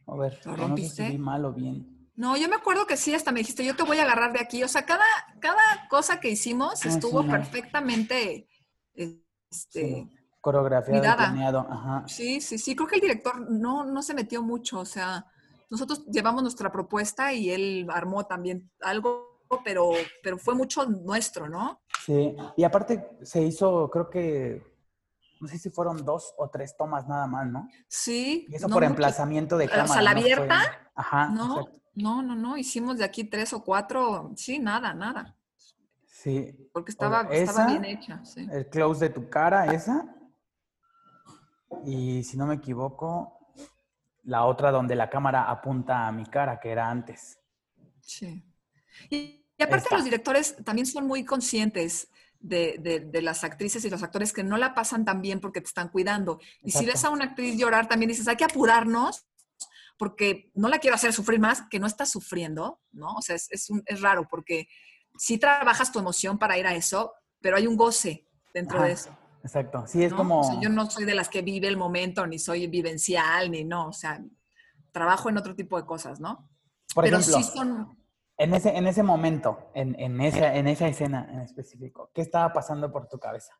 [0.06, 1.12] A ver, ¿Lo no sé si rompiste?
[1.12, 2.08] vi mal o bien.
[2.14, 4.40] No, yo me acuerdo que sí, hasta me dijiste, yo te voy a agarrar de
[4.40, 4.62] aquí.
[4.62, 5.04] O sea, cada,
[5.40, 7.32] cada cosa que hicimos Ah, estuvo sí, no.
[7.32, 8.48] perfectamente,
[9.52, 10.10] este, Sí.
[10.42, 11.16] Cuidada.
[11.16, 11.60] planeado.
[11.70, 12.04] Ajá.
[12.08, 12.74] Sí, sí, sí.
[12.74, 14.80] Creo que el director no, no se metió mucho.
[14.80, 15.24] O sea,
[15.70, 21.80] nosotros llevamos nuestra propuesta y él armó también algo, pero, pero fue mucho nuestro, ¿no?
[22.04, 22.34] Sí.
[22.56, 24.62] Y aparte se hizo, creo que,
[25.40, 27.68] no sé si fueron dos o tres tomas nada más, ¿no?
[27.86, 28.46] Sí.
[28.48, 30.02] Y eso no por emplazamiento de O sea, cámara.
[30.02, 30.20] ¿la ¿no?
[30.20, 30.90] Fue- abierta?
[30.96, 31.28] Ajá.
[31.28, 31.80] No, exacto.
[31.94, 32.56] no, no, no.
[32.56, 34.32] Hicimos de aquí tres o cuatro.
[34.34, 35.36] Sí, nada, nada.
[36.22, 36.70] Sí.
[36.72, 38.24] Porque estaba, estaba bien hecha.
[38.24, 38.46] Sí.
[38.50, 40.14] El close de tu cara, esa.
[41.84, 43.38] Y si no me equivoco,
[44.24, 47.38] la otra donde la cámara apunta a mi cara, que era antes.
[48.00, 48.44] Sí.
[49.10, 52.08] Y, y aparte los directores también son muy conscientes
[52.38, 55.60] de, de- de las actrices y los actores que no la pasan tan bien porque
[55.60, 56.38] te están cuidando.
[56.62, 59.26] Y si ves a una actriz llorar, también dices, hay que apurarnos
[59.98, 63.14] porque no la quiero hacer sufrir más, que no está sufriendo, ¿no?
[63.14, 64.68] O sea, es, es, un- es raro porque
[65.16, 68.92] sí trabajas tu emoción para ir a eso, pero hay un goce dentro Ajá, de
[68.92, 69.18] eso.
[69.42, 69.84] Exacto.
[69.86, 70.18] Sí, es ¿no?
[70.18, 70.40] como.
[70.40, 73.64] O sea, yo no soy de las que vive el momento, ni soy vivencial, ni
[73.64, 74.22] no, o sea,
[74.92, 76.48] trabajo en otro tipo de cosas, ¿no?
[76.94, 77.96] por pero ejemplo, sí son,
[78.36, 82.52] en, ese, en ese momento, en, en, esa, en esa escena en específico, ¿qué estaba
[82.52, 83.58] pasando por tu cabeza?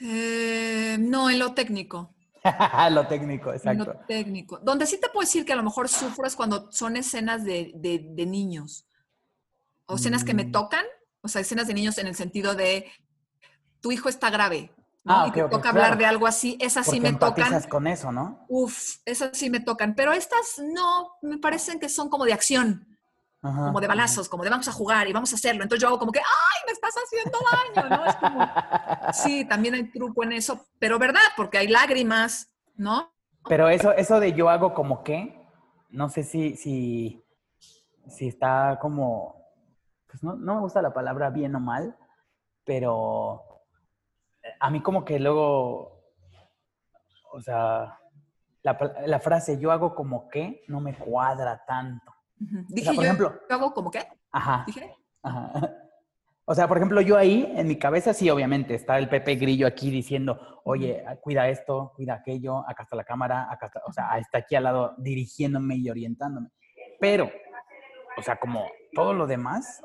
[0.00, 2.15] Eh, no, en lo técnico.
[2.90, 3.84] Lo técnico, exacto.
[3.84, 4.58] lo técnico.
[4.62, 7.72] Donde sí te puedo decir que a lo mejor sufro es cuando son escenas de,
[7.74, 8.86] de- de niños.
[9.86, 10.52] O escenas que me Mm.
[10.52, 10.84] tocan.
[11.22, 12.90] O sea, escenas de niños en el sentido de
[13.80, 14.72] tu hijo está grave.
[15.04, 15.14] ¿no?
[15.14, 16.58] Ah, y ok, te ok, toca hablar de algo así.
[16.60, 17.62] Esas sí Porque me tocan.
[17.68, 18.44] con eso, ¿no?
[18.48, 19.94] Uf, esas sí me tocan.
[19.94, 22.95] Pero estas no, me parecen que son como de acción.
[23.42, 25.62] Ajá, como de balazos, como de vamos a jugar y vamos a hacerlo.
[25.62, 27.38] Entonces yo hago como que, ¡ay, me estás haciendo
[27.74, 27.96] daño!
[27.96, 28.06] ¿no?
[28.06, 28.48] Es como,
[29.12, 33.12] sí, también hay truco en eso, pero verdad, porque hay lágrimas, ¿no?
[33.48, 35.40] Pero eso, eso de yo hago como que,
[35.90, 37.24] no sé si, si,
[38.08, 39.40] si está como,
[40.08, 41.96] pues no, no me gusta la palabra bien o mal,
[42.64, 43.62] pero
[44.58, 46.02] a mí como que luego,
[47.32, 48.00] o sea,
[48.62, 52.15] la frase yo hago como que no me cuadra tanto.
[52.40, 52.58] Ujú.
[52.58, 55.72] O Dije sea, por yo, ejemplo, yo hago como que, ajá, dije, ajá.
[56.48, 59.66] O sea, por ejemplo, yo ahí, en mi cabeza, sí, obviamente, está el Pepe Grillo
[59.66, 64.16] aquí diciendo, oye, cuida esto, cuida aquello, acá está la cámara, acá está, o sea,
[64.18, 66.50] está aquí al lado dirigiéndome y orientándome.
[67.00, 67.28] Pero,
[68.16, 69.82] o sea, como todo lo demás,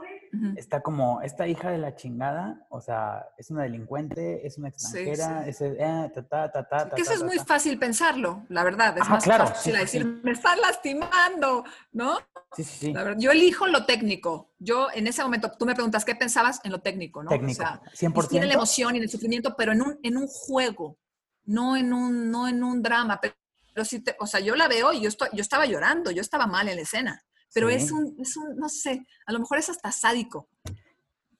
[0.55, 5.43] está como, esta hija de la chingada, o sea, es una delincuente, es una extranjera,
[5.43, 5.49] sí.
[5.49, 7.45] es, eh, ta, ta, ta, ta, ta, que eso ta, es muy ta.
[7.45, 8.95] fácil pensarlo, la verdad.
[8.97, 12.17] Es Ajá, más claro, fácil sí, decir, me están lastimando, ¿no?
[12.55, 12.93] Sí, sí, sí.
[12.93, 14.53] La verdad, yo elijo lo técnico.
[14.59, 17.29] Yo en ese momento, tú me preguntas, ¿qué pensabas en lo técnico, no?
[17.29, 18.27] Técnico, O sea, 100%.
[18.29, 20.97] tiene la emoción y el sufrimiento, pero en un, en un juego,
[21.45, 23.19] no en un, no en un drama.
[23.21, 23.33] Pero,
[23.73, 26.21] pero sí te- o sea, yo la veo y yo, estoy, yo estaba llorando, yo
[26.21, 27.23] estaba mal en la escena.
[27.53, 27.75] Pero Sí.
[27.75, 30.47] es, un, es un, no sé, a lo mejor es hasta sádico.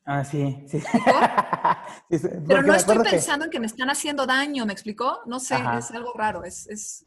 [0.05, 0.81] Ah, sí, sí.
[2.47, 5.19] Pero no estoy que- pensando en que me están haciendo daño, ¿me explicó?
[5.25, 5.77] No sé, Ajá.
[5.77, 6.43] es algo raro.
[6.43, 7.05] Es, es,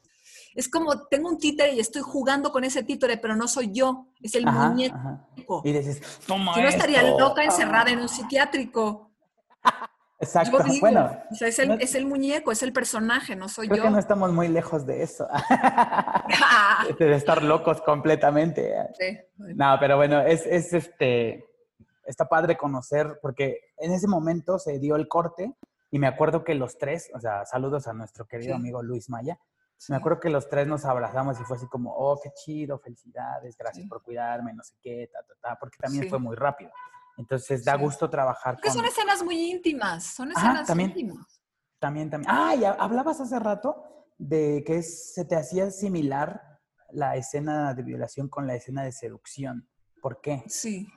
[0.55, 4.07] es como tengo un títere y estoy jugando con ese títere, pero no soy yo,
[4.21, 4.95] es el Ajá, muñeco.
[4.95, 5.27] ajá.
[5.63, 7.19] Y dices, toma Si no estaría esto".
[7.19, 9.11] loca encerrada en un psiquiátrico.
[10.19, 10.63] Exacto.
[10.63, 13.67] Digo, bueno, o sea, es el, no- es el muñeco, es el personaje, no soy
[13.67, 13.83] creo yo.
[13.83, 15.27] que no estamos muy lejos de eso.
[16.47, 18.73] Ah, de estar locos completamente.
[18.97, 19.17] sí.
[19.37, 21.45] No, pero bueno, es, es este,
[22.05, 25.53] está padre conocer, porque en ese momento se dio el corte
[25.91, 28.59] y me acuerdo que los tres, o sea, saludos a nuestro querido Sí.
[28.59, 29.37] amigo Luis Maya,
[29.77, 29.91] Sí.
[29.91, 33.57] me acuerdo que los tres nos abrazamos y fue así como, oh, qué chido, felicidades,
[33.57, 36.71] gracias por cuidarme, no sé qué, ta, ta, ta, porque también fue muy rápido.
[37.17, 37.79] Entonces da Sí.
[37.81, 38.77] gusto trabajar Porque con...
[38.77, 40.89] son escenas muy íntimas, son escenas también.
[40.91, 41.41] íntimas.
[41.79, 42.31] También, también.
[42.33, 43.83] Ah, ya hablabas hace rato
[44.17, 46.41] de que es- se te hacía similar
[46.91, 49.67] la escena de violación con la escena de seducción.
[50.01, 50.43] ¿Por qué?
[50.47, 50.87] Sí,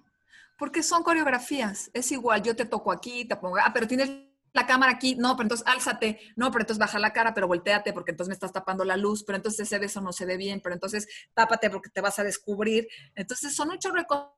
[0.58, 1.90] porque son coreografías.
[1.94, 4.10] Es igual, yo te toco aquí, te pongo, ah, pero tienes
[4.52, 7.92] la cámara aquí, no, pero entonces álzate, no, pero entonces baja la cara, pero volteate
[7.92, 10.60] porque entonces me estás tapando la luz, pero entonces ese beso no se ve bien,
[10.62, 12.88] pero entonces tápate porque te vas a descubrir.
[13.14, 14.28] Entonces son un chorro de cosas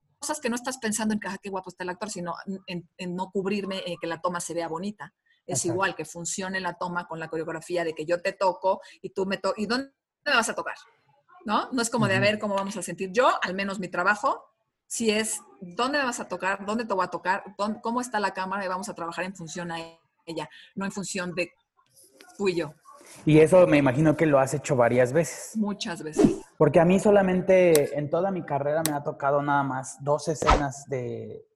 [0.40, 2.35] que no estás pensando en que, ah, qué guapo está el actor, sino
[2.66, 5.14] en, en no cubrirme, eh, que la toma se vea bonita.
[5.46, 9.11] Es igual que funcione la toma con la coreografía de que yo te toco y
[9.11, 9.59] tú me tocas.
[9.59, 9.90] ¿Y dónde
[10.24, 10.76] me vas a tocar?
[11.46, 11.70] ¿No?
[11.72, 13.11] No es como de a ver cómo vamos a sentir.
[13.12, 14.44] Yo, al menos mi trabajo,
[14.87, 18.20] si es dónde me vas a tocar, dónde te voy a tocar, dónde- cómo está
[18.20, 19.78] la cámara y vamos a trabajar en función a
[20.26, 21.50] ella, no en función de
[22.37, 22.74] tú y yo,
[23.24, 25.56] Y eso me imagino que lo has hecho varias veces.
[25.56, 26.40] muchas veces.
[26.56, 30.86] Porque a mí solamente en toda mi carrera me ha tocado nada más dos escenas
[30.88, 31.46] de,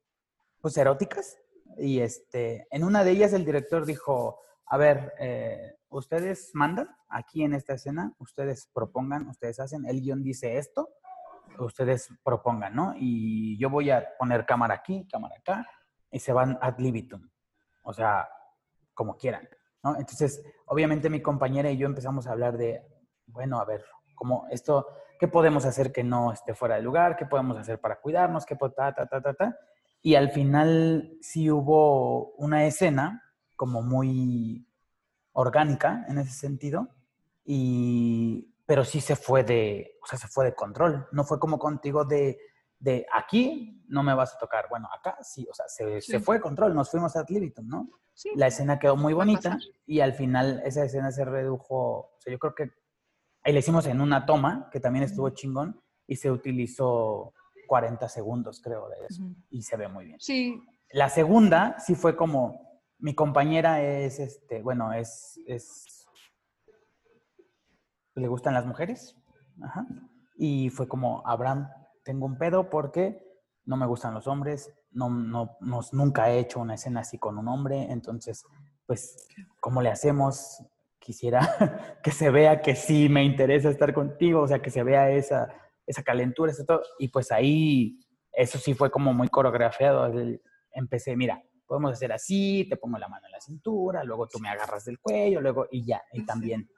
[0.61, 1.37] pues, eróticas.
[1.77, 7.43] Y este, en una de ellas el director dijo, a ver, eh, ustedes mandan aquí
[7.43, 10.89] en esta escena, ustedes propongan, ustedes hacen, el guion dice esto,
[11.59, 12.95] ustedes propongan, ¿no?
[12.97, 15.67] Y yo voy a poner cámara aquí, cámara acá,
[16.11, 17.29] y se van ad libitum.
[17.83, 18.29] O sea,
[18.95, 19.49] como quieran,
[19.85, 19.97] ¿no?
[19.97, 22.83] Entonces, obviamente mi compañera y yo empezamos a hablar de,
[23.27, 23.85] bueno, a ver,
[24.17, 24.87] como esto,
[25.21, 27.17] ¿qué podemos hacer que no esté fuera de lugar?
[27.17, 28.45] ¿Qué podemos hacer para cuidarnos?
[28.47, 29.57] ¿Qué ta, ta, ta, ta, ta?
[30.03, 33.23] Y al final sí hubo una escena
[33.57, 34.67] como muy
[35.33, 36.89] orgánica en ese sentido,
[37.45, 41.07] y, pero sí se fue de, o sea, se fue de control.
[41.13, 42.39] No fue como contigo de,
[42.79, 44.67] de aquí no me vas a tocar.
[44.71, 46.25] Bueno, acá sí, o sea, se, se Sí.
[46.25, 47.89] fue de control, nos fuimos ad libitum, ¿no?
[48.15, 48.31] Sí.
[48.37, 52.39] La escena quedó muy bonita y al final esa escena se redujo, o sea, yo
[52.39, 52.71] creo que
[53.45, 57.35] ahí la hicimos en una toma, que también estuvo chingón, y se utilizó
[57.67, 60.21] 40 segundos, creo, de eso, y se ve muy bien.
[60.21, 66.07] Sí, La segunda sí fue como, mi compañera es, este, bueno, es, es,
[68.15, 69.17] le gustan las mujeres,
[69.63, 69.87] Ajá.
[70.37, 71.69] y fue como, Abraham,
[72.03, 73.23] tengo un pedo porque
[73.65, 77.37] no me gustan los hombres, no, no, nos- nunca he hecho una escena así con
[77.39, 78.45] un hombre, entonces,
[78.87, 79.29] pues,
[79.61, 80.63] ¿cómo le hacemos?
[80.99, 81.41] Quisiera
[82.03, 85.49] que se vea que sí me interesa estar contigo, o sea, que se vea esa,
[85.87, 86.83] esa calentura, eso todo.
[86.99, 87.99] Y pues ahí,
[88.33, 90.11] eso sí fue como muy coreografiado.
[90.73, 94.49] empecé, mira, podemos hacer así, te pongo la mano en la cintura, luego tú me
[94.49, 96.69] agarras del cuello, luego, y ya, y también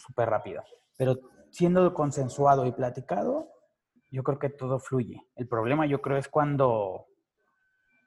[0.00, 0.62] súper rápido.
[0.96, 1.18] Pero
[1.50, 3.48] siendo consensuado y platicado,
[4.10, 5.20] yo creo que todo fluye.
[5.34, 7.06] El problema yo creo es cuando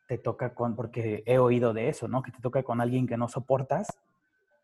[0.07, 2.21] te toca con, porque he oído de eso, ¿no?
[2.23, 3.87] Que te toca con alguien que no soportas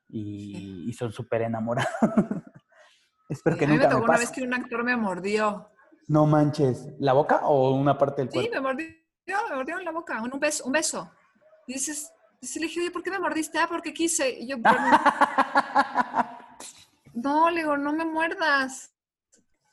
[0.09, 1.91] y, y son súper enamorados.
[3.29, 4.25] Espero que a mí me nunca tocó me una pase.
[4.25, 5.69] vez que un actor me mordió.
[6.07, 6.87] No manches.
[6.99, 8.53] ¿La boca o una parte del Sí, cuerpo?
[8.55, 8.87] me mordió,
[9.49, 11.09] me mordió en la boca, un, beso, un beso.
[11.67, 13.57] Y dices, y le dije, ¿por qué me mordiste?
[13.57, 14.29] Ah, porque quise.
[14.29, 14.77] Y yo, "Pero
[17.13, 18.93] no, le digo, no me muerdas.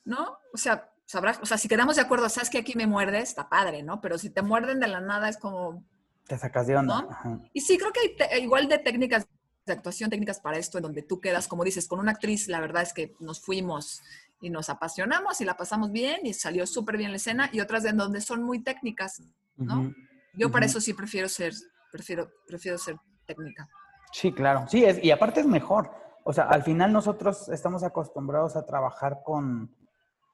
[0.04, 0.38] ¿No?
[0.52, 3.48] O sea, sabrás, o sea, si quedamos de acuerdo, sabes que aquí me muerdes, está
[3.48, 4.00] padre, ¿no?
[4.00, 5.84] Pero si te muerden de la nada es como,
[6.28, 7.06] Te sacas de onda.
[7.52, 9.26] Y sí, creo que hay te- igual de técnicas
[9.66, 12.60] de actuación, técnicas para esto, en donde tú quedas, como dices, con una actriz, la
[12.60, 14.02] verdad es que nos fuimos
[14.40, 17.84] y nos apasionamos y la pasamos bien y salió súper bien la escena, y otras
[17.86, 19.20] en donde son muy técnicas,
[19.56, 19.92] ¿no?
[20.34, 21.52] Yo para eso sí prefiero ser,
[21.90, 22.96] prefiero, prefiero ser
[23.26, 23.68] técnica.
[24.12, 24.64] Sí, claro.
[24.68, 25.90] Sí, es, y aparte es mejor.
[26.22, 29.74] O sea, al final nosotros estamos acostumbrados a trabajar con,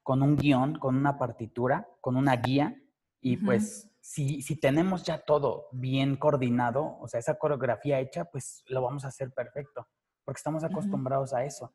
[0.07, 2.81] con un guion, con una partitura, con una guía,
[3.21, 8.63] y pues si, si tenemos ya todo bien coordinado, o sea, esa coreografía hecha, pues
[8.69, 9.89] lo vamos a hacer perfecto,
[10.25, 11.75] porque estamos acostumbrados a eso.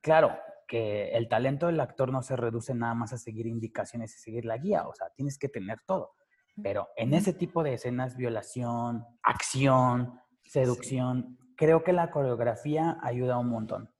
[0.00, 0.34] Claro
[0.66, 4.46] que el talento del actor no se reduce nada más a seguir indicaciones y seguir
[4.46, 6.14] la guía, o sea, tienes que tener todo.
[6.62, 13.50] Pero en ese tipo de escenas, violación, acción, seducción, creo que la coreografía ayuda un
[13.50, 13.92] montón.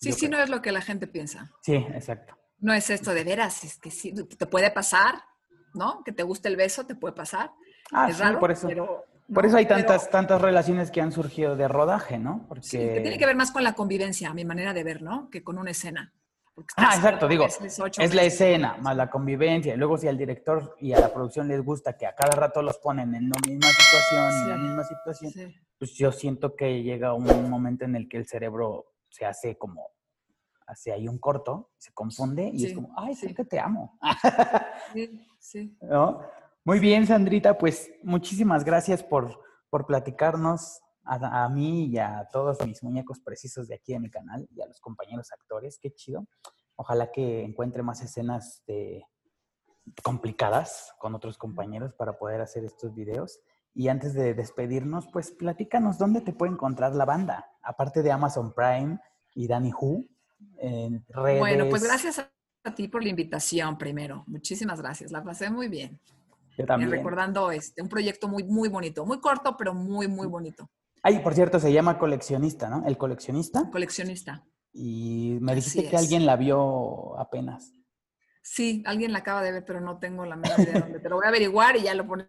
[0.00, 0.38] Sí, Yo sí, creo.
[0.38, 1.52] no es lo que la gente piensa.
[1.60, 2.38] Sí, exacto.
[2.62, 5.16] No es esto de veras, es que sí, te puede pasar,
[5.74, 6.02] ¿no?
[6.04, 7.50] Que te guste el beso, te puede pasar.
[7.92, 8.68] Ah, es sí, raro, por eso.
[8.68, 9.48] pero, por ¿no?
[9.48, 12.46] eso hay Pero- tantas, tantas relaciones que han surgido de rodaje, ¿no?
[12.48, 12.62] Porque...
[12.62, 15.28] Sí, que tiene que ver más con la convivencia, a mi manera de ver, ¿no?
[15.28, 16.12] Que con una escena.
[16.76, 19.74] Ah, exacto, digo, es la escena, más la convivencia.
[19.74, 22.60] Y luego si al director y a la producción les gusta que a cada rato
[22.62, 25.56] los ponen en la misma situación la misma situación, Sí.
[25.78, 29.88] pues yo siento que llega un momento en el que el cerebro se hace como,
[30.72, 33.26] hace ahí un corto, se confunde y es como, ay, sí.
[33.26, 33.98] creo que te amo.
[34.92, 35.78] Sí, sí.
[35.82, 36.20] ¿No?
[36.64, 42.64] Muy bien, Sandrita, pues muchísimas gracias por, por platicarnos a, a mí y a todos
[42.66, 45.78] mis muñecos precisos de aquí de mi canal y a los compañeros actores.
[45.80, 46.26] Qué chido.
[46.76, 49.04] Ojalá que encuentre más escenas de,
[50.02, 53.40] complicadas con otros compañeros para poder hacer estos videos.
[53.74, 58.52] Y antes de despedirnos, pues platícanos dónde te puede encontrar la banda, aparte de Amazon
[58.52, 58.98] Prime
[59.34, 60.04] y Danny Who,
[60.58, 61.38] en redes.
[61.38, 62.18] Bueno, pues gracias
[62.64, 64.24] a ti por la invitación primero.
[64.26, 65.10] Muchísimas gracias.
[65.12, 66.00] La pasé muy bien.
[66.56, 66.90] Yo Eh, también.
[66.90, 69.04] recordando este, un proyecto muy, muy bonito.
[69.06, 70.68] Muy corto, pero muy, muy bonito.
[71.02, 72.86] Ay, por cierto, se llama Coleccionista, ¿no?
[72.86, 73.68] El Coleccionista.
[73.70, 74.44] Coleccionista.
[74.72, 77.72] Y me dijiste que alguien la vio apenas.
[78.42, 81.00] Sí, alguien la acaba de ver, pero no tengo la menor idea de dónde.
[81.00, 82.28] Te lo voy a averiguar y ya lo pones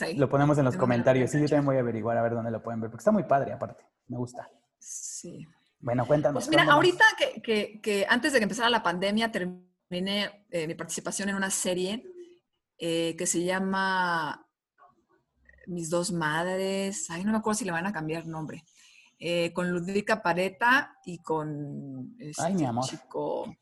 [0.00, 0.16] ahí.
[0.16, 1.30] Lo ponemos en los comentarios.
[1.30, 3.24] Sí, yo también voy a averiguar a ver dónde lo pueden ver, porque está muy
[3.24, 3.84] padre aparte.
[4.08, 4.48] Me gusta.
[4.78, 5.46] Sí.
[5.84, 6.44] Bueno, cuéntanos.
[6.44, 10.74] Pues mira, ahorita que, que- que antes de que empezara la pandemia terminé eh, mi
[10.74, 12.02] participación en una serie
[12.78, 14.46] eh, que se llama
[15.66, 17.10] Mis dos madres.
[17.10, 18.64] Ay, no me acuerdo si le van a cambiar nombre.
[19.18, 22.84] Eh, con Ludvika Pareta y con este Ay, mi amor.
[22.84, 23.54] chico.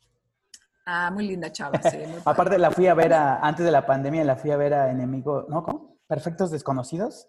[0.86, 1.80] Ah, muy linda chava.
[1.82, 2.20] sí, muy.
[2.24, 4.90] Aparte la fui a ver a, antes de la pandemia, la fui a ver a
[4.90, 5.62] Enemigo, ¿no?
[5.64, 5.98] ¿Cómo?
[6.06, 7.28] Perfectos Desconocidos.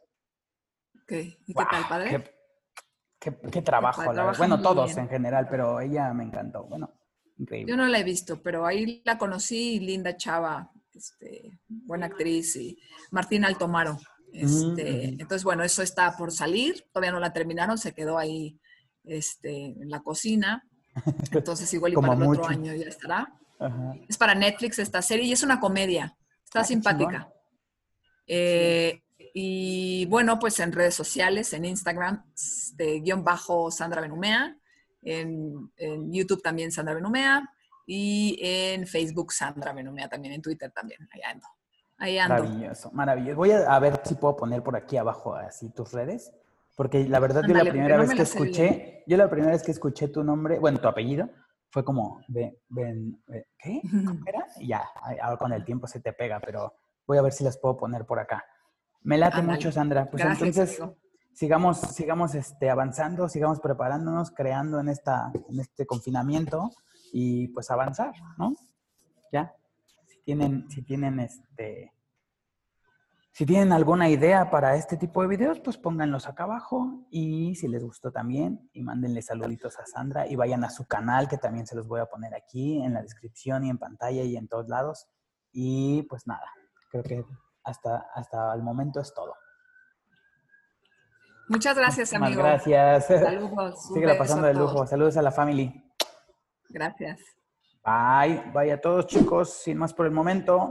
[1.04, 2.10] Ok, ¿Y qué Guau, tal, padre?
[2.10, 2.36] Qué,
[3.24, 4.38] qué- qué trabajo, la verdad.
[4.38, 5.00] Bueno, todos bien.
[5.06, 6.64] en general, pero ella me encantó.
[6.66, 6.92] Bueno,
[7.38, 7.78] Yo increíble.
[7.78, 12.78] no la he visto, pero ahí la conocí, linda chava, este, buena actriz, y
[13.12, 13.98] Martín Altomaro.
[14.32, 15.22] Este, ujú.
[15.22, 18.60] Entonces, bueno, eso está por salir, todavía no la terminaron, se quedó ahí
[19.04, 20.64] este, en la cocina.
[21.32, 23.32] Entonces, igual y para el otro año ya estará.
[23.60, 23.94] Ajá.
[24.10, 27.30] Es para Netflix esta serie y es una comedia, está Ah, simpática.
[28.28, 29.02] Eh,
[29.34, 32.24] y bueno, pues en redes sociales, en Instagram,
[32.76, 34.56] de guion bajo Sandra Benumea,
[35.02, 37.50] en, en YouTube también Sandra Benumea
[37.88, 41.48] y en Facebook Sandra Benumea también, en Twitter también, ahí ando.
[41.98, 42.44] Ahí ando.
[42.44, 43.38] Maravilloso, maravilloso.
[43.38, 46.32] Voy a, a ver si puedo poner por aquí abajo así tus redes,
[46.76, 48.54] porque la verdad yo la primera vez no me que sé bien.
[48.54, 51.30] escuché, yo la primera vez que escuché tu nombre, bueno, tu apellido,
[51.72, 53.82] fue como, ven, ven, eh, ¿qué?
[54.06, 54.46] ¿Cómo era?
[54.60, 54.84] Y ya,
[55.22, 56.76] ahora con el tiempo se te pega, pero
[57.08, 58.46] voy a ver si las puedo poner por acá.
[59.04, 60.10] Me late mucho, Sandra.
[60.10, 60.98] Pues Gracias, entonces, amigo.
[61.34, 66.72] sigamos, sigamos este, avanzando, sigamos preparándonos, creando en, esta, en este confinamiento
[67.12, 68.56] y pues avanzar, ¿no?
[69.32, 69.54] Ya.
[70.08, 71.94] Si tienen, si tienen este.
[73.32, 77.68] Si tienen alguna idea para este tipo de videos, pues pónganlos acá abajo y si
[77.68, 81.66] les gustó también y mándenle saluditos a Sandra y vayan a su canal que también
[81.66, 84.70] se los voy a poner aquí en la descripción y en pantalla y en todos
[84.70, 85.08] lados.
[85.52, 86.46] Y pues nada,
[86.92, 87.26] creo que
[87.64, 89.34] hasta, hasta el momento es todo.
[91.50, 92.44] Muchas gracias, Muchísimas amigo.
[92.44, 93.08] gracias.
[93.08, 93.84] Saludos.
[93.94, 94.88] Síguela beso pasando de lujo.
[94.88, 95.84] Saludos a la family.
[96.70, 97.20] Gracias.
[97.84, 98.52] Bye.
[98.54, 99.62] Bye a todos, chicos.
[99.62, 100.70] Sin más por el momento.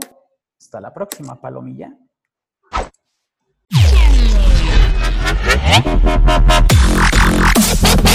[0.59, 1.95] Hasta la próxima, Palomilla.